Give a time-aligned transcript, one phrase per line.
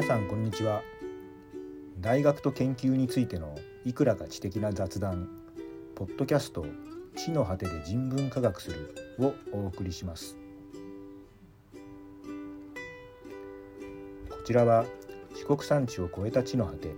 [0.00, 0.82] 皆さんこんにちは。
[2.00, 3.54] 大学と研究についての
[3.84, 5.28] いくらか知的な雑談
[5.94, 6.64] ポッドキャスト
[7.16, 10.38] 地の果てで人文科学するをお送りします。
[14.30, 14.86] こちらは
[15.34, 16.94] 四国山地を越えた地の果て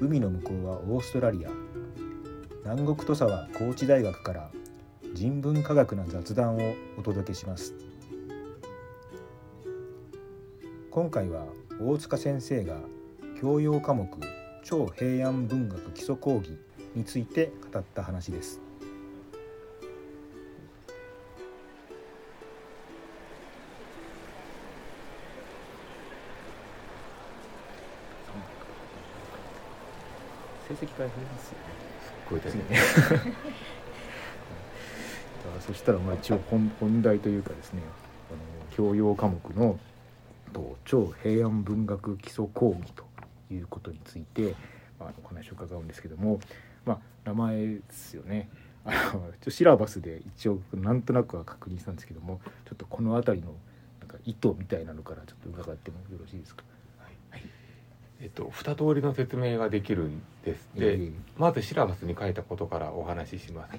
[0.00, 1.50] 海の向こうはオーストラリア
[2.64, 4.50] 南国土佐は高知大学から
[5.12, 7.74] 人文科学な雑談をお届けします。
[10.90, 11.44] 今回は
[11.80, 12.76] 大塚先生が
[13.40, 14.08] 教養科目
[14.64, 16.58] 超平安文学基礎講義
[16.94, 18.60] について語った話です
[30.68, 31.64] 成績大変ですよね
[32.04, 32.62] すっごいですね。
[35.66, 37.82] そしたらまあ一応本本題というかですね
[38.30, 39.78] あの教養科目の
[40.48, 43.04] と超平安文学基礎講義と
[43.52, 44.54] いうことについて、
[44.98, 46.40] まあ、お話を伺うんですけども、
[46.84, 48.48] まあ、名前ですよね
[48.84, 53.54] あのシラバスで一応なんとなくは確認したんですけどもちょっとこの辺りの
[54.00, 56.64] なんか意図みたいなのからちょっと伺ってもよろしいですか？
[58.20, 60.68] えっと二通りの説明ができるんです。
[60.74, 63.78] で、ええまずシラバスに書いたことからお話しします。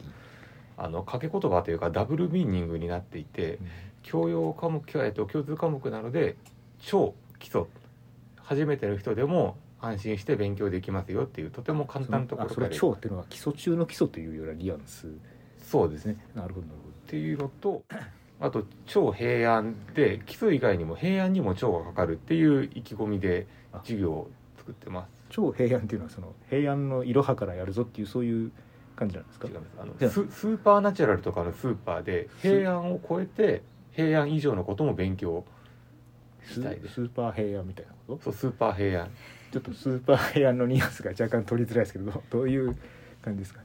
[0.77, 3.59] あの掛け言葉というかダブルミーニングになっていて、
[4.01, 6.37] 教養科目えっと共通科目なので
[6.79, 7.65] 超基礎。
[8.37, 15.11] 初めての人でも安心して勉強できますよっていうとても簡単なところから超っていうのは基礎中の基礎というようなニュアンスで
[15.63, 16.17] そうですね。
[16.35, 17.83] なるほどなるほっていうのと
[18.41, 23.47] あと超平安で基礎以外にも平安にも超がかかるっていう意気込みで
[23.83, 25.09] 授業を作ってます。
[25.29, 28.51] 超平安っていうのはその平安のいろはからやるぞっていうそういう
[28.95, 29.47] 感じなんですか？
[29.47, 29.67] 違います。
[29.79, 35.45] あのスーパーナチュラルとかのスーパーで平安を超えて平安以上のことも勉強
[36.45, 38.23] スーパー平安みたいなこと？
[38.23, 39.09] そうスーパー平安。
[39.51, 42.77] ちょっとスーパー平安のニュアンスが若干取りづらいですけどどどういう
[43.21, 43.61] 感じですか？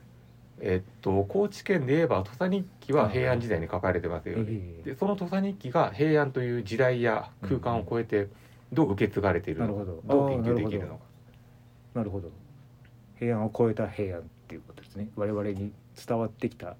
[0.60, 4.44] えっと高知県で言えば土佐日記は平安時代に書かれてますよね。
[4.48, 4.90] ええ。
[4.90, 8.28] でその土佐日記が平安という時代や空間を超えて
[8.72, 10.14] どう受け継がれているのかなるほど。
[10.14, 11.00] どう研究できるのか。
[11.94, 12.30] なるほど。
[13.18, 15.08] 平安を超えた平安っていうことですね。
[15.16, 15.72] 我々に
[16.06, 16.76] 伝わってきた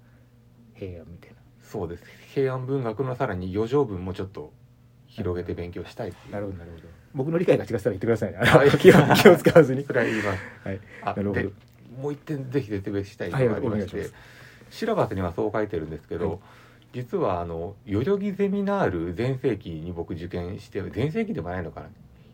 [0.73, 1.31] 平安みたい
[1.61, 2.03] そうです。
[2.33, 4.51] 平安文学のさらに余剰文もちょっと
[5.15, 6.83] 広げて勉強したいななるほどなるほど。
[7.13, 8.37] 僕の理解が違ったら言ってくださいね。
[8.37, 9.83] はい 気を気を使わずに。
[9.83, 10.39] それは言います。
[10.63, 10.79] はい。
[11.03, 11.41] あなるほど。
[11.41, 11.49] で
[12.01, 14.75] もう一点ぜひ説明したいのはいがありまして、お願いします。
[14.77, 16.39] シラバスにはそう書いてるんですけど、はい。
[16.93, 21.87] 実はあの代々木ゼミナール全盛期に僕受験して全盛期でもないのかな。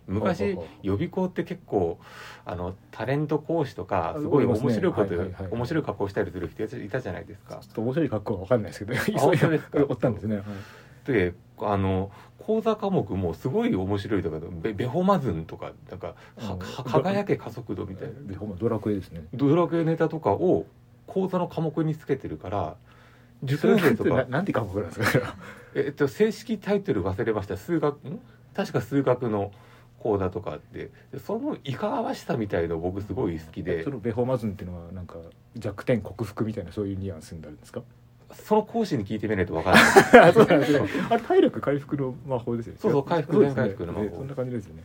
[0.07, 1.99] 昔予備校って結構
[2.43, 5.47] あのタレント講師とかあすごい面白いこと、はいはいはい。
[5.51, 7.57] 面白い格好したりする人いたじゃないですか。
[7.61, 7.71] ちょ。
[7.71, 9.85] っと面白い格好は分かんないですけど本当ですか？
[9.87, 11.11] おったんですね、はい。
[11.11, 12.11] であの
[12.46, 18.13] 講座科目もすごい面白いとかベベホマズンとかなんかは輝け加速度みたいな。
[18.59, 19.24] ドラクエですね。
[19.34, 20.66] ドラクエネタとかを
[21.07, 22.75] 講座の科目につけてるから
[23.44, 24.09] 受験生とか。
[24.09, 25.35] ななんて科目なんですか？
[25.75, 27.57] えっと正式タイトル忘れました。
[27.57, 28.19] 数学ん？
[28.53, 29.52] 確か数学の
[30.00, 33.84] 講座とかあってでそのいかがわしさみたいの僕すごい好きで。
[33.84, 35.16] そのベホマズンっていうのはなんか
[35.56, 37.81] 弱点克服みたいなそういうニュアンスになるんですか？
[38.33, 39.77] その講師に聞いてみないとわから
[40.21, 40.29] ない。
[40.29, 40.87] あ そうなんですね。
[41.09, 42.79] あれ体力回復の魔法ですよね。
[42.81, 43.61] そうそう回復そうですね。
[43.61, 44.83] 回復の魔法ねそんな感じですよね。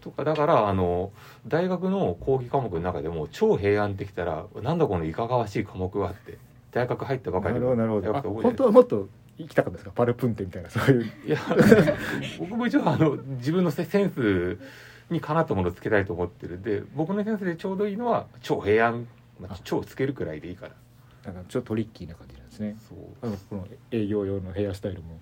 [0.00, 1.12] とかだからあの
[1.46, 6.38] 大学の講義科目の中でも超平安ってきたらなんだこのいかがわしい科目はって
[6.72, 9.08] 大学入ったばかりなるほどなるほ大ど本当はもっと
[9.38, 9.92] 行きたかったですか？
[9.94, 10.70] パルプンテみたいな。
[10.70, 11.04] そういう。
[11.26, 11.38] いや
[12.38, 14.58] 僕も一応あの自分のセセンス
[15.10, 19.06] にかなったものをつけたいと思ってるんで僕のセンスでちょうどいいのは超平安、
[19.40, 20.72] まああ、超つけるくらいでいいから
[21.24, 22.76] なんかちょっとトリッキーな感じなんですね。
[22.88, 22.98] そう。
[23.22, 25.20] あのこの営業用のヘアスタイルも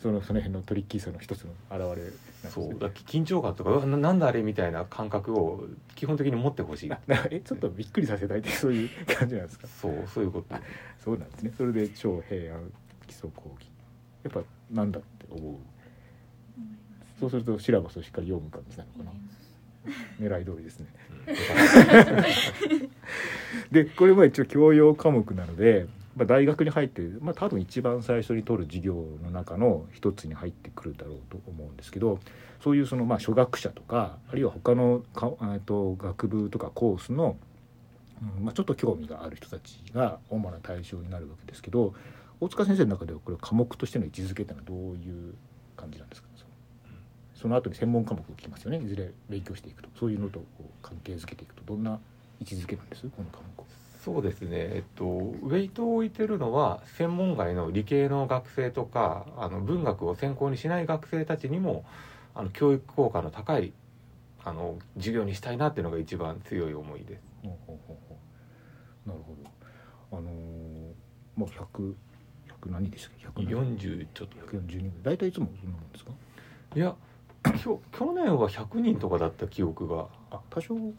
[0.00, 2.50] そのその辺のトリッキーさの一つの表れなんですね。
[2.50, 2.78] そう。
[2.78, 5.64] だ緊張感とかななんだあれみたいな感覚を
[5.96, 6.90] 基本的に持ってほしい。
[7.30, 9.66] えちょっとびっくりさせたいってそういう感じなんですか？
[9.66, 10.54] そうそういうこと。
[10.98, 11.52] そうなんですね。
[11.56, 12.72] それで超平安
[13.06, 13.68] 基礎講義。
[14.22, 15.54] やっぱなんだって思う。
[17.18, 19.12] そうするとシラバスをしっかり読む感じなのかな。
[20.20, 20.86] 狙い通りですね
[23.70, 25.86] でこれも一応教養科目なので、
[26.16, 32.18] まあ、大学に入って、まあ、多分一番最初に取る授業の中の一つに入ってくるだろうと思うんですけど
[32.62, 37.36] そういうそのまあ初学者とかあるいは他のかえっと学部とかコースの、
[38.38, 41.94] うんまあ、ちょっと興味がある人たちが主な対象になるわけですけど
[42.40, 45.34] 大塚先生の中ではこれ科目としての位置づけってのはどういう
[45.76, 46.28] 感じなんですか？
[46.36, 46.50] その
[47.34, 48.78] その後に専門科目を聞きますよね。
[48.84, 49.88] いずれ勉強していくと。
[49.98, 50.42] そういうのと
[50.82, 51.98] 関係づけていくとどんな
[52.40, 53.02] 位置づけなんです？
[53.08, 53.64] この科目
[54.02, 54.48] そうですね。
[54.52, 61.84] えっとウェイトを置いてるのは専門外の理系の学生とかあの文学を専攻にしない学生たちにも
[62.34, 63.74] あの教育効果の高い
[64.42, 67.22] あの授業にしたいなっていうのが一番強い思いです。
[67.42, 68.18] ほうほうほうほ
[69.06, 69.08] う。
[69.10, 69.34] なるほ
[70.10, 70.18] ど。
[70.18, 70.92] あのー
[71.36, 71.94] まあ100
[72.62, 74.36] 100何でしたっけ？100 40ちょっと。
[74.38, 75.16] 140人ぐらい。
[75.16, 76.12] 大体いつもそんなもんですか？
[76.74, 76.94] いや
[77.44, 80.06] きょ去年は100人とかだった記憶が。
[80.30, 80.92] あ多少村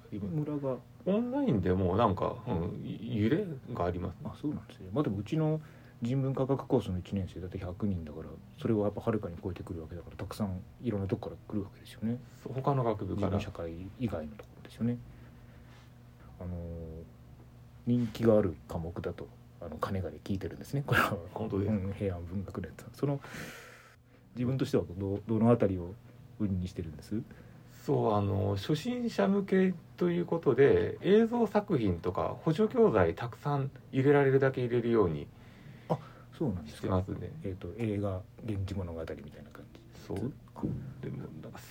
[0.57, 4.89] がオンラインでもなんか、うん、揺れがありますあそうなんですね。
[4.93, 5.59] まあでもうちの
[6.01, 8.25] 人文科学コースの1年生だって100人だから
[8.59, 12.17] それをやっぱはるかに超えてくるわけだからたくさんいろんなとこから来るわけですよね。
[12.53, 13.39] 他の学部から。
[13.39, 14.97] 社会以外のところですよね。
[16.39, 16.51] あのー
[17.87, 19.27] 人気がある科目だと
[19.59, 20.83] あの金がで聞いてるんですね。
[20.85, 21.17] これは。
[21.33, 23.19] 本当ですうん、平安文学連その
[24.35, 25.93] 自分としてはどどのあたりを
[26.39, 27.21] 売りにしてるんです？
[27.85, 35.27] そうあの初心者向けということで映像作品とか補助教材たくさん入れられるだけ入れるように
[36.37, 37.31] そうなんでしてすかますね。
[37.43, 40.61] えっ、と映画「源氏物語」みたいな感じそうあ
[41.03, 41.27] でも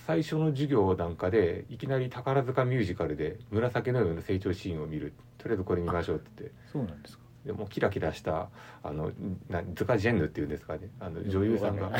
[0.07, 5.13] 最初の授業なんかでいきなり宝塚ミュージカルで紫の上の成長シーンを見る。
[5.39, 6.57] とりあえずこれ見ましょうって言って。
[6.73, 8.49] そうなんですかでもうキラキラした
[8.83, 9.13] あの
[9.49, 10.91] なズカジェンヌっていうんですかね。
[11.01, 11.91] あの女優さんが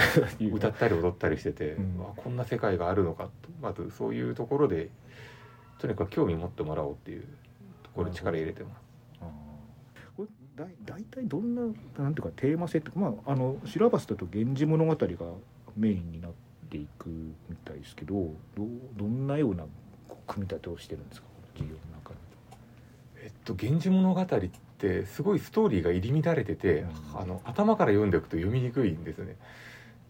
[0.53, 1.99] 歌ったり踊ったりしてて、うん。
[1.99, 3.31] わこんな世界があるのかと。
[3.63, 4.91] まずそういうところで
[5.79, 7.23] とにかく興味持ってもらおうっていう
[7.83, 8.81] ところに力入れてます。
[10.17, 10.29] これ
[10.65, 11.63] だい大体どんな
[11.99, 15.07] なんていうかテーマ性ってまああのシラバスだと「源氏物語」が
[15.77, 16.33] メインになっ
[16.69, 19.65] ていくみたいですけどどうどんなような
[20.27, 21.27] 組み立てをしてるんですか？
[21.29, 22.17] この授業の中で。
[23.23, 24.51] えっと「源氏物語」って
[25.07, 26.87] すごいストーリーが入り乱れてて、う
[27.17, 27.21] ん。
[27.21, 29.37] あの頭から読んでいくと読みにくいんですね。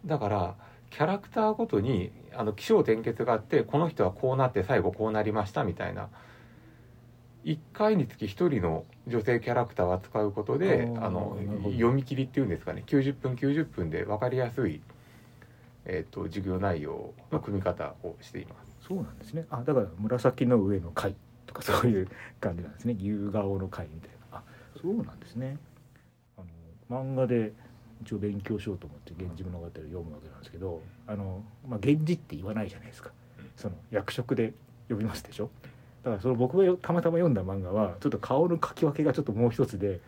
[0.06, 0.55] だから
[0.90, 6.08] キャラクターごとにあの起承転結があってこの人はこうなって最後こうなりましたみたいな
[7.44, 11.38] 1回につき1人の女性キャラクターを扱うことであの
[11.73, 12.82] 読み切りっていうんですかね。
[12.87, 14.82] 90分90分で分かりやすい、
[15.87, 18.76] えっと授業内容の組み方をしています。
[18.87, 19.46] そうなんですね。
[19.50, 21.14] あだから紫の上の貝
[21.46, 22.08] とかそういう
[22.40, 22.96] 感じなんですね。
[22.99, 24.16] 夕顔の貝みたいな。
[24.16, 24.19] あ
[24.81, 25.59] そうなんですね。
[26.37, 26.43] あ
[26.91, 27.53] の漫画で
[28.03, 33.11] 一応勉強しようと思って「源氏物語」を読むわけなんですけどあの、まあ、源氏って言わないじゃないですか。
[33.56, 34.55] その役職で
[34.88, 35.50] 呼びますでしょ。
[36.03, 40.00] だからその僕がたまたま読んだ漫画はちょっと顔の描き分けがちょっともう一つで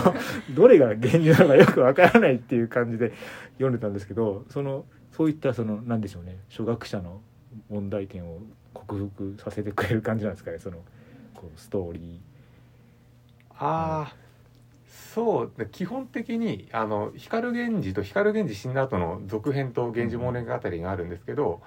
[0.56, 3.12] どれが源氏なのかよくわからないっていう感じで
[3.58, 6.38] 読んでたんですけどそのそういったその何でしょうね。
[6.48, 7.20] 初学者の
[7.68, 8.40] 問題点を
[8.72, 10.58] 克服させてくれる感じなんですかね。
[10.58, 10.78] その
[11.34, 12.33] こうストーリー。
[13.58, 14.16] ああ、
[15.14, 21.60] そうで基本的にあの光源氏と光源氏死んだ後の続編と源氏物語があるんですけど、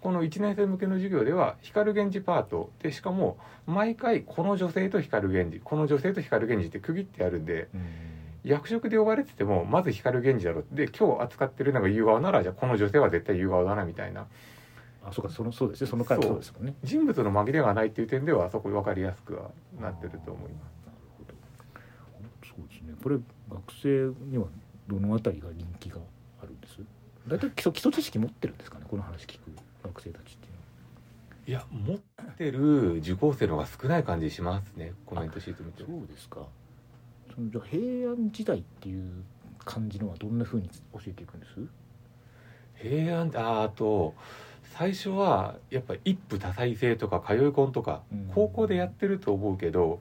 [0.00, 7.68] この1年生向けの授業では光源氏パートでしかも毎回この女性と光源氏この女性と光源氏って区切ってあるんで
[8.42, 14.26] 役職で呼ばれててもまず光源氏だろで今日扱ってるのが夕顔ならじゃあこの女性は絶対夕顔だなみたいな。
[15.04, 15.90] あそうかそのそうですね。
[15.90, 16.74] その回はそうですもんね。
[16.84, 19.50] 人物の紛れがないっていう点ではそこ分かりやすくは
[19.80, 20.72] なってると思います。
[20.86, 21.34] なるほど
[22.48, 23.16] そうですねこれ
[23.50, 24.46] 学生には
[24.88, 25.96] どのあたりが人気が
[26.42, 26.78] あるんです？
[27.28, 28.86] 大体基礎基礎知識持ってるんですかね？
[28.88, 29.50] この話聞く
[29.84, 30.48] 学生たちってい
[31.50, 31.62] うのは。
[31.64, 31.98] いや持っ
[32.36, 34.92] てる受講生の方が少ない感じしますね。
[35.06, 35.84] コメントシート見て。
[35.84, 36.46] そうですか。
[37.34, 39.24] そのじゃあ平安時代っていう
[39.64, 41.52] 感じのはどんなふうに教えていくんです？
[42.76, 44.14] 平安ああと
[44.76, 48.30] 最初はやっぱ一夫多妻制とか通い込んとかうん。
[48.34, 50.00] 高校でやってると思うけど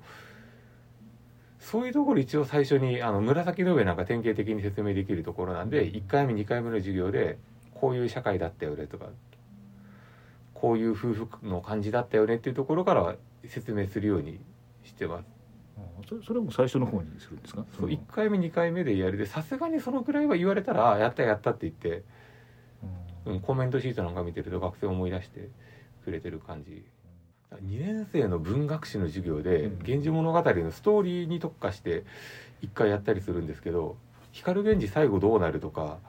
[1.61, 7.37] そういうところ一応最初にあの紫の上なんか典型的に説明できるところなんで1回目2回目の授業で
[7.75, 9.05] こういう社会だったよねとか
[10.53, 13.15] こういう夫婦の感じだったよねっていうところからは
[13.45, 14.39] 説明するように
[14.83, 15.25] してます。
[15.77, 15.81] あ
[16.25, 17.63] それも最初の方にするんですか？
[17.77, 22.03] そうの1回目2回目でやるでさすがにそのくらいは言われたらあ「やったやった」って言って、
[23.25, 23.33] うん。
[23.33, 25.49] うん、コメントシートなんか見てると学生思い出して
[26.03, 26.83] くれてる感じ
[27.57, 32.03] 2年生の文学史の授業でうん「源氏物語」のストーリーに特化して
[32.61, 33.97] 1回やったりするんですけど
[34.31, 35.99] 光源氏最後どうなるとか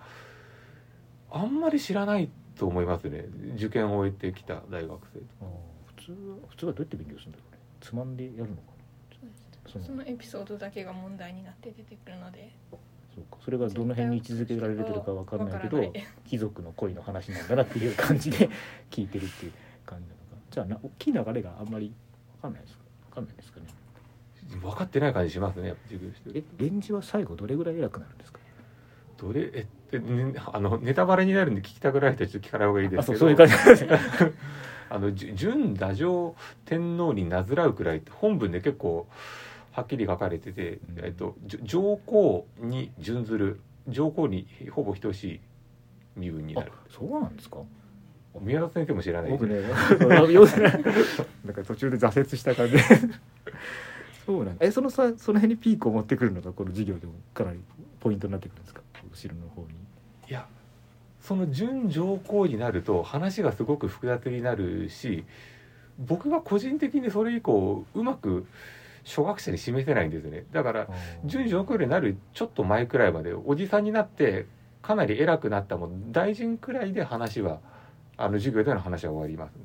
[1.31, 3.25] あんまり知らないと思いますね。
[3.57, 5.47] 受験を終えてきた大学生とあ
[5.87, 7.59] 普通は普通はどうやって勉強するんだろうね。
[7.81, 9.71] つまんでやるのかな。
[9.71, 12.53] そのそのエピソードだけが問題になって出てくるので。
[13.15, 13.39] そうか。
[13.43, 15.93] それがどの辺に位置づけられてるかわかんないけど
[16.27, 18.51] 貴族の恋の話なんだなっていう感じで
[18.91, 19.53] 聞いてるっていう
[19.85, 20.22] 感じ
[20.53, 21.93] じゃあな大きい流れがあんまり
[22.37, 22.83] わかんないですか？
[23.11, 23.67] わかんないですかね？
[24.61, 28.39] 分かってない感じしますね授業してるえ源氏は最後どれぐらい偉くなるんですか？
[29.17, 29.51] どれ？
[29.55, 33.17] ええねあのネタバレになるんで聞きたくない人はちょっと聞かない方がいいですけど。
[33.17, 33.55] あそういう感じ。
[33.65, 33.99] ですね
[34.91, 39.07] あのじゅ準太上天皇になずらうくらいって本文で結構
[39.71, 41.05] はっきり書かれてて、うん。
[41.05, 45.41] えっと、上皇に準ずる上皇にほぼ等しい
[46.15, 47.59] 身分になあるそうなんですか？
[48.41, 49.31] 宮田先生も知らない。
[49.31, 49.61] 僕ね
[51.45, 52.77] なんか途中で挫折した感じ。
[54.27, 54.67] そうなんだ。
[54.67, 57.61] えそのさその辺にピークを持ってくるのがこの授業でもかなり
[58.01, 58.81] ポイントになってくるんですか？
[59.11, 59.69] 後ろの方に。
[60.29, 60.47] いや
[61.21, 65.25] その準上皇になると話がすごく複雑になるし
[65.99, 68.47] 僕が個人的にそれ以降うまく
[69.05, 70.45] 初学者に示せないんですね。
[70.53, 70.89] だから
[71.25, 74.47] 準上皇になるちょっと前くらいまでおじさんになって
[74.81, 77.61] かなり偉くなったもん大臣くらいで話は
[78.17, 79.59] あの授業での話は終わります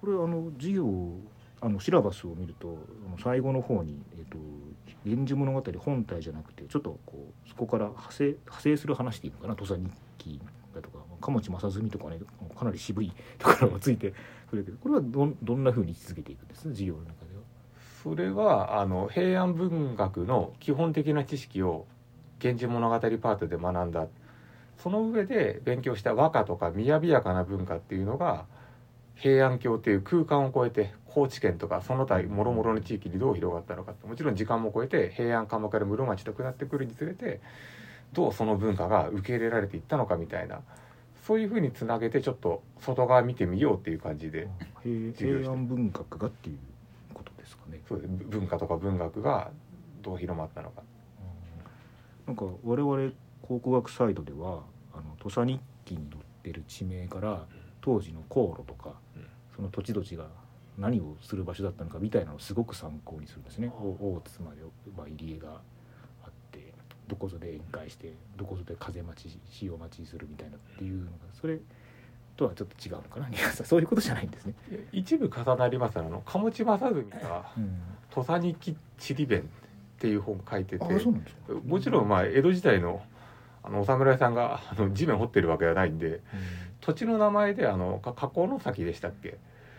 [0.00, 0.84] これあの授業
[1.60, 2.78] あのシラバスを見ると
[3.22, 4.38] 最後の方に「えっと
[5.04, 10.40] 源氏物語」本体じゃなくてちょっとこうそこから派生派生する話でいいのかな土佐日記
[10.74, 12.18] だとか鴨地正純とかね
[12.56, 14.14] かなり渋いところがついて
[14.48, 16.62] くるけどこれはどんどんなふうに位置づけていくんです？
[16.70, 17.42] 授業の中では。
[18.02, 21.86] それはあの平安文学の基本的な知識を
[22.42, 24.06] 「源氏物語」パートで学んだ
[24.82, 28.46] その上で勉強した和歌とか雅やかな文化っていうのが
[29.14, 37.40] 平安京っていう空間を超えて高知県とかその他もろもろの地域にどう広がったのかってもちろん時間も超えて平安鎌倉室町と下ってくるにつれて
[38.12, 40.60] どうその文化が受け入れられていったのかみたいな
[41.26, 44.48] そういうふうにつなげてちょっと外側見てみようっていう感じで
[44.82, 46.58] 平安文学がっていう
[47.12, 47.80] ことですかね。
[47.86, 49.50] そうです文化とか文学が
[50.00, 50.82] どう広まったのか
[52.26, 54.60] なんか我々考古学サイドでは
[54.92, 57.44] あの土佐日記に載ってる地名から
[57.80, 59.26] 当時の航路とか、うん
[59.60, 60.24] その土地土地が
[60.78, 63.70] 何をする場所だったのかみたいなのをすごく参考にするんですね。
[63.78, 64.62] お大津まで、
[64.96, 65.48] まあ、入り江が
[66.24, 66.72] あって
[67.08, 71.58] どこぞで宴会してどこぞで風待ち潮待ちするみたいなっていうのがそれ
[72.36, 74.54] とはちょっと違うのかな そういうことじゃないんですね。
[74.92, 77.80] 一部重なりますあの鴨地正純がうん、
[78.10, 79.44] 「土佐日記地理弁」っ
[80.00, 80.84] ていう本書いてて。
[81.66, 83.02] もちろんまあ江戸時代の
[83.62, 86.20] あのお侍さんがあの地面掘ってるわけではないんで
[86.80, 89.36] 土地の名前であのか河口の先でしたっけ？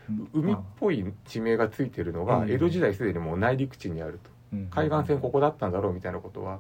[0.09, 0.29] うん。
[0.33, 2.51] 海っぽい地名がついてるのがうん。
[2.51, 4.29] 江戸時代すでにもう内陸地にあると。
[4.53, 4.67] うん。
[4.69, 6.59] 海岸線ここだったんだろうみたいなことは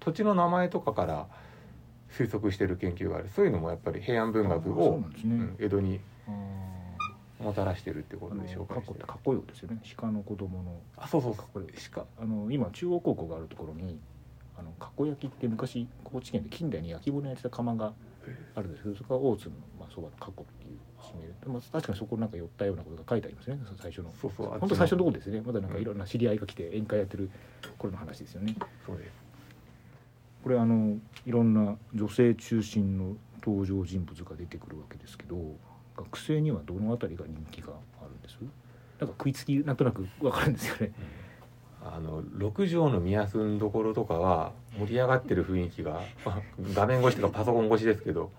[0.00, 1.26] 土地の名前とかから
[2.10, 3.28] 推測してる研究がある。
[3.34, 5.06] そういうのもやっぱり平安文学をね。
[5.24, 9.80] うん江戸にあもたらしてるってことでして過去ってかっこよですよね。
[9.96, 10.78] 鹿の子供の。
[10.96, 13.98] あそうそうこれ鹿あの今中央高校があるところに
[14.62, 17.92] あのかっこ焼きって昔高知県で近代に焼き物やってた窯が
[18.54, 24.12] あるんですけどそこは大津の、まあ、そばの過去っていう地名で、まあ、確かにそこなんか寄ったようなことが書いてありますね最初の。
[24.20, 25.42] そうそう本当最初のところですね。
[25.44, 27.30] まだなんかいろんな知り合いが来て宴会やってる
[27.76, 28.54] 頃の話ですよね。
[28.86, 29.10] そうです。
[30.44, 35.36] これあのいろんな女性中心の登場人物が出てくるわけですけど
[35.96, 38.38] 学生にはどのあたりが人気があるんです？
[39.00, 40.92] なんか食いつきなんとなくわかるんですよね
[41.94, 46.00] あの六条の宮住どころとかは盛り上がってる雰囲気が
[46.74, 48.30] 画面越しとかパソコン越しですけど。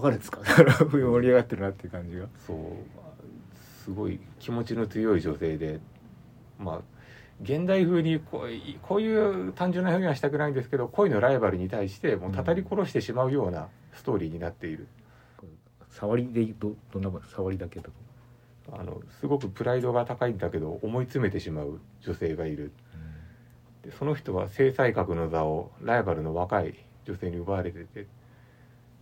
[0.00, 0.40] かるんですか？
[0.90, 2.26] 盛り上がってるなっていう感じが。
[2.46, 2.56] そう。
[3.84, 5.80] すごい気持ちの強い女性で。
[6.58, 6.80] まあ
[7.42, 14.86] 現代風にこういこういう単純な表現はしたくないんですけど恋のライバルに対してもうたたり殺してしまうようなストーリーになっている、
[15.88, 17.86] 触りでどどんな触りだけだ
[18.66, 22.72] と、あのすごくプライドが高いんだけど思い詰めてしまう女性がいる
[23.84, 26.74] でその人は正妻格の座をライバルの若い
[27.06, 28.06] 女性に奪われてて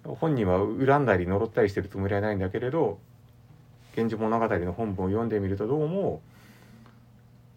[0.04, 2.99] 本人は恨んだり呪ったりしてるつもりはないんだけれど
[3.97, 6.23] 「源氏物語」の本文を読んでみるとどうも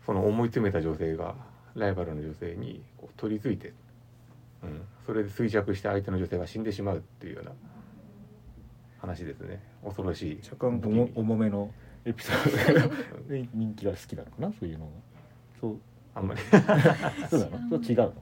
[0.06, 1.36] その思い詰めた女性が
[1.76, 3.74] ライバルの女性にこう取り付いて、
[4.64, 7.52] うん、それで衰弱して相手の女性が死んでしまうっていうような
[9.00, 9.62] 話ですね。
[9.84, 10.40] 恐ろしい。
[10.44, 11.72] 若干重重めの
[12.06, 12.96] エピソード。
[13.28, 14.92] で 人気が好きなのかなそういうのが。
[15.60, 15.80] そう
[16.16, 16.42] あんまり。
[17.30, 17.70] そうなの？
[17.70, 18.14] そう違うの？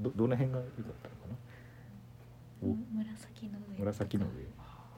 [0.00, 1.26] どどの辺が良かったのか
[2.62, 2.68] な？
[2.68, 2.76] お。
[2.96, 3.78] 紫の上。
[3.78, 4.30] 紫の上。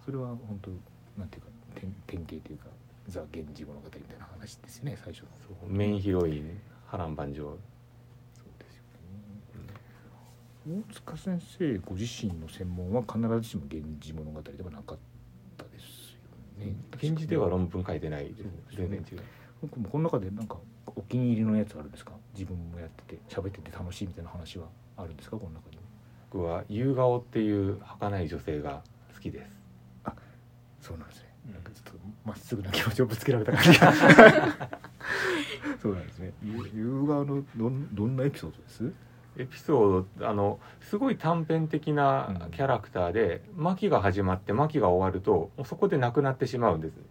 [0.04, 0.70] それは本当
[1.18, 2.66] なんていうか典典型というか
[3.08, 5.28] ザ・源氏物語みたいな話ですよね最初の。
[5.60, 7.44] そうメインヒロイン波乱万丈。
[8.34, 8.82] そうですよ
[10.74, 10.82] ね。
[10.88, 14.98] 大塚先生ご自身の専門は必ずしも源氏物語ではなかっ
[15.56, 16.14] たです
[16.58, 16.74] よね。
[16.96, 19.22] 現時では論文書いてないですそう全然違う
[19.62, 20.56] 僕もこの中でなんか
[20.86, 22.12] お気に入りのやつあるんですか？
[22.34, 25.36] 自分もやってて喋ってて楽しいみたいな話はあるんですか？
[25.36, 25.78] この中に
[26.30, 28.82] 僕は夕顔っていう儚い女性が
[29.14, 29.62] 好きです。
[30.80, 31.28] そうなんですね。
[31.46, 31.52] うん。
[31.54, 33.78] なんかちょっとまっすぐな気持ちをぶつけられた感じ。
[33.78, 33.92] が
[35.80, 36.32] そうなんですね。
[36.42, 38.92] ゆ夕顔のどんどんなエピソードです？
[39.36, 46.94] エピソードあのすごい短編的なキャラクターで巻が始まって巻が終わるともうそこで亡くなってしまうんです。
[46.98, 47.02] お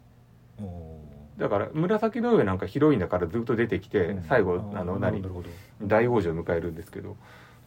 [1.38, 5.22] だから紫の上なんかヒロインだからずっと出てきて、最後あの何？
[5.82, 7.16] 大往生を迎えるんですけど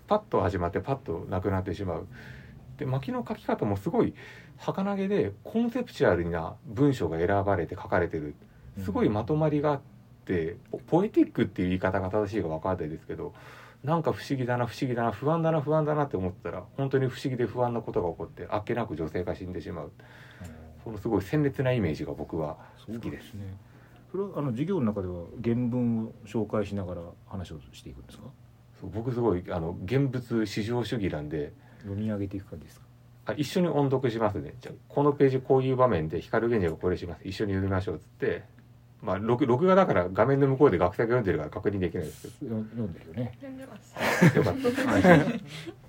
[0.07, 2.07] パッと始まってパッと亡くなってしまう。
[2.77, 4.13] で巻きの書き方もすごい
[4.57, 8.35] 儚げでコンセプチュアルな文章が選ばれて書かれてる。
[8.83, 9.81] すごいまとまりがあっ
[10.25, 13.33] てポポエティックっていう言い方が正しいか分かんないですけど
[13.83, 19.91] なんか不思議だな不思議だな不安だな不安だなって思ってたら本当に不思議で不安なことが起こってあっけなく女性が死んでしまう
[20.85, 22.55] そのすごい鮮烈なイメージが僕は
[22.87, 23.33] 好きです。
[23.33, 23.41] ね
[24.11, 28.23] それはあの授業の中では原文を紹介しながら話をしていくんですか？
[28.79, 31.51] そう僕すごいあの現物至上主義なんで。
[31.81, 32.85] 読み上げていく感じですか？
[33.27, 34.53] あ一緒に音読しますね。
[34.61, 37.27] じゃあこのページこういう場面で光源氏がこれします。
[37.27, 38.43] 一緒に読みましょうっつって。
[39.01, 43.37] まあ録録画だから画面の向こうで学生が読んでるから確認できないですけよ読んでるよね。
[43.41, 43.93] 読んでます。
[44.33, 45.84] ど よかった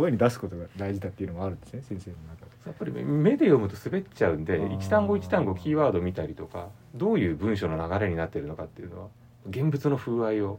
[0.00, 2.50] 声に出すことが大事だっていうのもあるんですね先生の中で。
[2.66, 9.08] やっぱり目で読むと滑っちゃうんで一単語一単語キーワード見たりとかどういう文章の流れになってるのかっていうのは
[9.48, 10.58] 現物の風合いを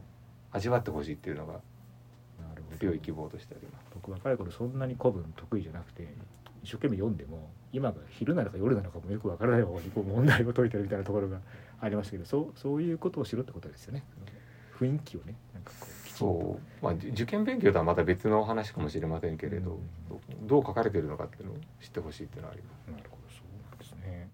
[0.50, 1.60] 味わってほしいっていうのが
[2.78, 3.86] 強い希望としてあります。
[3.94, 6.08] 僕若い頃そんなに古文得意じゃなくて
[6.62, 11.38] 一生懸命読んでも今が昼なのか夜なのかもよくわからないままにこう問題を解いてるみたいなところが
[11.80, 14.04] ありましたけどそうそういうことをしろってことですよね。
[14.78, 19.78] 雰囲気をねなんかこうそう、まあ、受験勉強とはまた別の話かもしれませんけれど、
[20.46, 22.90] どう書かれてるのかっていうのを知ってほしいっていうのはあります。
[22.90, 24.30] なるほどそうですね。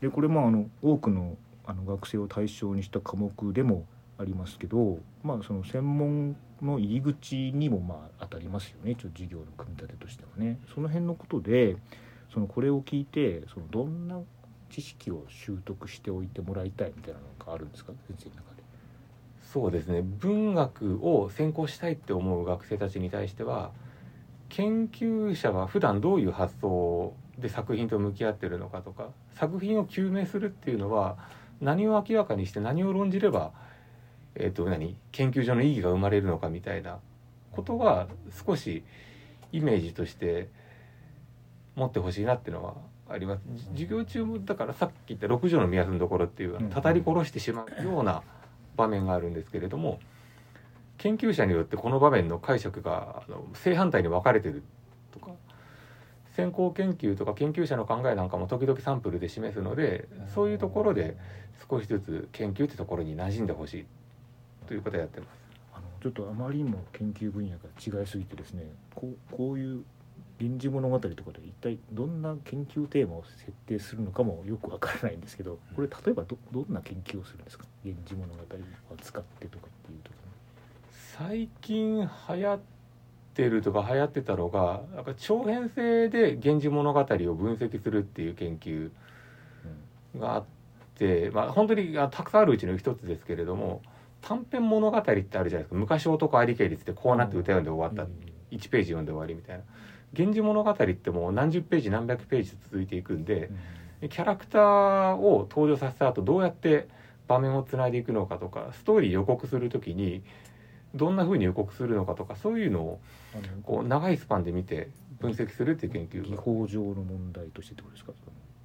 [0.00, 3.84] でこれまああの多くのあの学生を対象にした科目でも
[4.18, 8.92] ありますけど、まあその専門の入り口にもまあ当たりますよね。
[8.92, 10.58] 一応授業の組み立てとしてはね。
[10.74, 11.76] その辺のことで、
[12.32, 14.20] そのこれを聞いてそのどんな
[14.70, 17.92] 知識を習得しておいてもらいたいみたいなのがあるんですか？
[18.08, 18.57] 先生の中で。
[19.52, 23.70] そうですね文学を専攻したいって思う学生たちに対しては
[24.50, 31.16] 研究者は普段どういう発想で作品と向き合ってるのかとか作品を究明するっていうのは
[31.60, 33.52] 何を明らかにして何を論じれば、
[34.34, 36.98] えー、と何研究所の意義が生まれるのかみたいな
[37.52, 38.06] ことは
[38.46, 38.84] 少し
[39.52, 40.48] イメージとして
[41.74, 42.74] 持ってほしいなっていうのは
[43.08, 43.42] あります。
[43.54, 48.22] じ授業中もだからさっき言った六条の目安のところっていううんたたり殺してしまうような
[48.78, 49.98] 場面があるんですけれども
[50.96, 54.62] 研究者によってこの場面の解釈があの正反対に分かれてる
[55.12, 55.32] とか
[56.34, 61.16] 先行研究とか研究者の考えなんかも時々サンプルで示すのでそういうところで
[61.68, 63.86] 少しずつ研究ってところに馴染んでほしい
[64.66, 65.30] ということをやってます。
[65.74, 68.62] あのちょっとあまりにも研究分野が違いすぎてですね
[68.94, 69.84] こうこういう
[70.40, 78.40] 「源氏物語」とかで一体どんな研究テーマを設定するのかもよくわからないんですけどこれ例えばどどんな研究をするんですか「源氏物語」
[78.92, 79.66] を使ってとか。
[79.66, 80.10] っていうと
[80.90, 82.60] 最近流行っ
[83.34, 88.90] てるとか流行ってたのがなんか長編成で「源氏物語」を分析するっていう研究
[90.16, 90.44] があっ
[90.96, 93.82] て、まあ、本当にあたくさんあるうちの一つですけれども
[94.20, 95.74] 短編物語ってあるじゃないですか。
[95.74, 98.10] 昔男ありけりってこうなって歌読んで終わった、
[98.50, 99.64] 1ページ読んで終わりみたいな
[100.12, 103.50] 「源氏物語」ってもう何十ページ何百ページ続いていくんで
[104.00, 106.88] キャラクターを登場させた後どうやって
[107.26, 110.22] 場面をつないでいくのかとかストーリー予告する時に
[110.94, 113.00] どんな風に予告するのかとかそういうのを
[113.62, 114.88] こう長いスパンで見て
[115.20, 118.12] 分析するっていう研究技が法上の問題としてってことですか？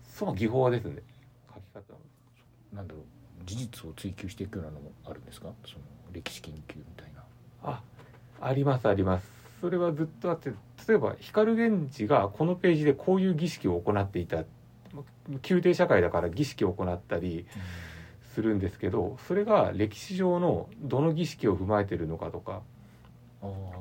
[0.08, 0.34] その。
[0.34, 1.02] 技法ですね。
[1.54, 1.96] 書き方
[2.72, 3.04] なんだろう
[3.46, 5.50] 事実を追求していくようなのもあるんですか？
[5.66, 7.24] その歴史研究みたいな。
[7.64, 7.82] あ
[8.40, 10.50] ありますありますそれはずっとあって
[10.90, 14.44] 例えば光源氏がこのページでこういう儀式を行っていた
[15.50, 17.46] 宮廷社会だから儀式を行ったり
[18.36, 22.62] するんですけどそれが歴史上のどの儀式を踏まえてるのかとか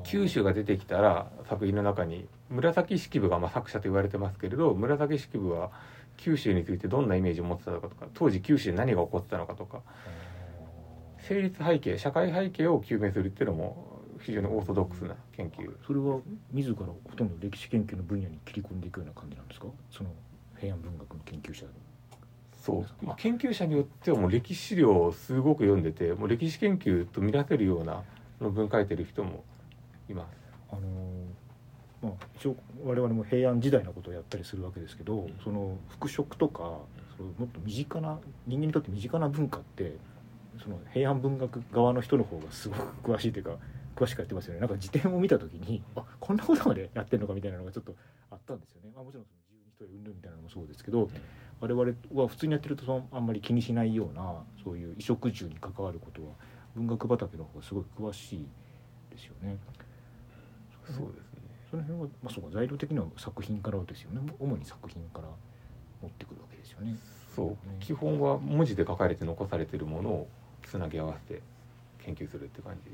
[0.05, 5.69] 九州が出てきたら作品の中に紫式部がまあ作者と言われてますけれど紫式部は
[6.15, 9.81] 九州についてどんなイメージを持ってたのかとか当時九州で何が起こってたのかとか
[11.27, 13.93] 成立背景社会背景を究明するっていうのも
[14.25, 15.75] 非常にオーソドックスな研究。
[15.85, 16.19] それは
[16.51, 19.67] 自らほとんど歴史研究の分野に切り込んでいくような感じなんですか？
[19.91, 20.09] その
[20.57, 21.65] 平安文学の研究者
[22.61, 28.03] そう、まあ、研究者によってはもう歴史資料をすごく読んでてもう歴史研究と見らせるような
[28.39, 29.43] 論文書いてる人も
[30.09, 30.27] います。
[30.71, 30.83] あのー
[32.01, 36.79] まあ一応我々も平安時代のことをやったりするわけですけどその服飾とか
[37.17, 39.95] そのもっと身近な人間にとって身近な文化って
[40.61, 43.51] その平安文学側の人の方がすごく詳しいというか
[43.95, 44.59] 詳しくやってますよね。
[44.59, 47.95] なんか辞典を見た時にあこんなことまでやってるのかみたいなのがちょっと
[48.31, 51.09] あったんですよね、まあ、もちろんその自由に一人うんぬんみたいなのもそうですけど
[51.59, 56.29] 我々は普通にやってるとそのあんまり気にしないようなそういう衣食住に関わることは
[56.75, 58.47] 文学畑の方がすごい詳しい
[59.11, 59.57] ですよね。
[60.85, 61.41] そうですね。
[61.69, 64.21] その辺は、まあ、そうか材料的には作品からですよね。
[64.39, 65.27] 主に作品から
[66.01, 66.97] 持ってくるわけですよね。
[67.35, 67.47] そう。
[67.47, 67.55] ね。
[67.79, 70.27] 基本は文字で書かれて残されてるものを
[70.67, 71.41] つなぎ合わせて
[72.03, 72.91] 研究するって感じ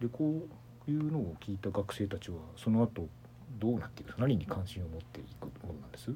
[0.00, 0.48] でこ
[0.88, 3.08] ういうのを聞いた学生たちはその後
[3.58, 6.10] どうなっていく何に関心を持っていくものなんです？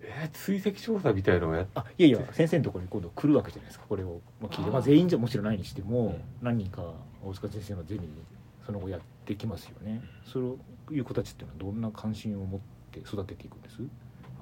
[0.00, 3.84] えー追跡調査みたいのをやっあいやいや先生のところに今度来るわけじゃないですか。
[3.88, 6.22] これを、まあ、聞いてまあ、全員じゃもちろんないにしても、うん。
[6.40, 6.82] 何人か
[7.24, 8.08] 大塚先生のゼミに
[8.64, 10.56] その後やってきますよね、そ
[10.90, 13.76] ういう子たちっていうのはどんな関心を持って育てていくんです？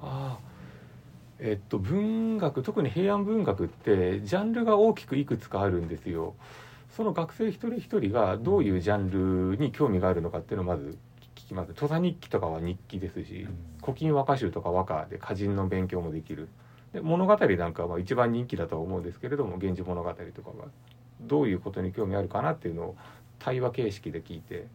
[0.01, 0.39] ああ
[1.39, 6.35] えっと文学特に平安文学ってジャンルが大きくいくつかあるんですよ
[6.95, 10.97] その学生一人一人がどういうジャンルに興味があるのかっていうのをまず
[11.35, 11.73] 聞きます。
[11.73, 13.47] 土佐日記とかは日記ですし
[13.81, 16.49] 「古今和歌集」とか和歌で歌人の勉強もできる。
[16.93, 20.67] で物語なんかは一番人気だとは思うんですけれども「源氏物語」とかは
[21.21, 22.95] どういうことに興味あるかなっていうのを
[23.39, 24.67] 対話形式で聞いて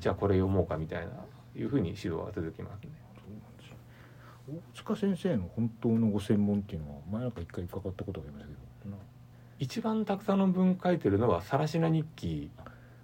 [0.00, 1.12] じゃあこれ読もうかみたいな
[1.54, 2.90] いうふうに指導は続きますね。
[4.48, 8.50] 大塚先生の本当のご専門っていうのは前なんか一回伺ったことがありました
[8.84, 8.96] けどな
[9.58, 12.50] 一番たくさんの文書いてるのは「さらしな日記」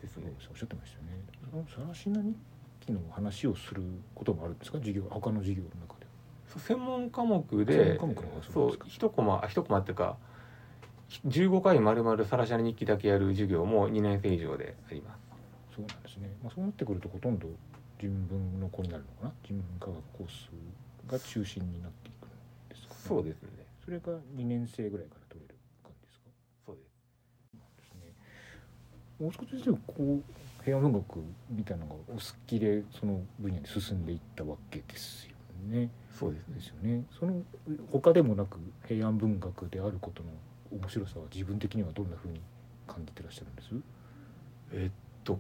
[0.03, 0.33] ですね。
[0.51, 1.67] おっしゃってましたよね。
[1.69, 2.37] さらしな日
[2.81, 3.83] 記の話をする
[4.15, 4.79] こともあるんですか？
[4.79, 6.07] 授業他の授業の中で。
[6.49, 7.99] そう専門科目専で
[8.43, 10.19] そそう一コマあ一コマっていうか
[11.27, 15.21] 15回まるまるさらしな日記だけやる授業も2年生以上であります。
[15.77, 17.49] そうなんですね、まあ、そうなってくるとほとんど
[17.99, 19.33] 人文の子になるのかな？
[19.43, 20.51] 人文科学コース
[21.07, 22.29] が中心になっていくん
[22.69, 23.49] ですか、ね、そうですね。
[23.85, 26.29] それが2年生ぐらいから取れる感じですか
[26.67, 26.89] そうです。
[27.79, 28.13] ですね
[29.23, 31.05] 大塚先生はこう平安文学
[31.51, 35.35] みたいなのがお好きでその分野に進んでいったわけですよ
[35.71, 35.91] ね。
[36.19, 36.55] そうですね。
[36.57, 36.61] で。
[36.61, 37.05] すよね。
[37.19, 37.43] その
[37.93, 38.59] 他でもなく
[38.89, 40.29] 平安文学であることの
[40.81, 42.41] 面白さは自分的にはどんなふうに
[42.89, 43.69] 感じてらっしゃるんです？
[44.73, 45.39] えっと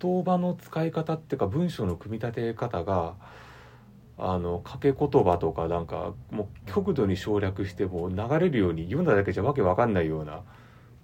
[0.00, 3.14] 言葉の使い方っていうか文章の組み立て方が
[4.18, 10.42] あの掛け言葉とかなんかもう極度に省略してもう流れるように読んだだけじゃわけわかんないような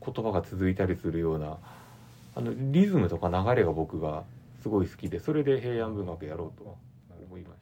[0.05, 1.57] 言葉が続いたりするような
[2.39, 4.23] あのリズムとか流れが僕が
[4.63, 6.77] すごい好きでそれで平安文学やろうと
[7.27, 7.61] 思いまし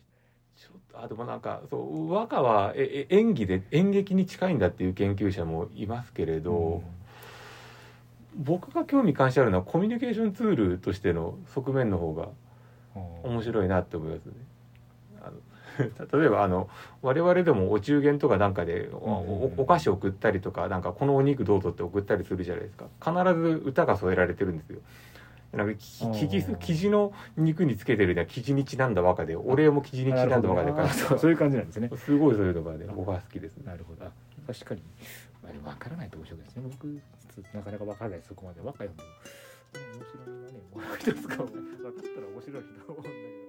[0.59, 6.83] たちょっとあでもなんかそう和歌はえ演技で演劇に近いんだっていう研究者もいますけれど、
[8.35, 12.29] 僕が興味関心あるのはコミュニケーションツールとしての側面の方が
[13.23, 14.33] 面白いなって思いますね。
[16.13, 16.69] 例えばあの
[17.03, 22.87] 我々でもお中元とかなんかでおおお菓子送ったりとかなんかこのお肉どうぞって送ったりするじゃないですか。
[23.01, 24.81] 必ず歌が添えられてるんですよ。
[25.53, 31.91] なんかき地生地の肉につけてるには生地にちなんだ和歌でお礼も生地にちなんだ和歌であーそうそういう感じなんですね。
[31.97, 33.65] すごいそういうのがね僕は好きですね。
[33.67, 34.05] なるほど。
[34.05, 34.11] あ
[34.47, 34.83] 確かに。
[35.49, 36.63] あれ分からないと面白いですね。
[36.69, 36.87] 僕
[37.55, 38.61] なかなか分からないそこまで。
[38.61, 39.03] 和歌読む
[39.77, 40.59] 面白みがね。
[40.75, 43.46] もう一つか分かったら面白いと思うんだけど